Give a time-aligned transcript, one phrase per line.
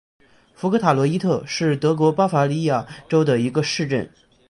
[0.55, 4.09] 福格塔罗伊特是德国巴伐利亚州的一个市镇。